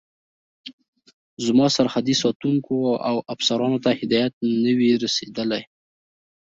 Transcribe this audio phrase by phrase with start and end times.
[1.45, 2.77] زما سرحدي ساتونکو
[3.09, 5.63] او افسرانو ته هدایت نه وي رسېدلی.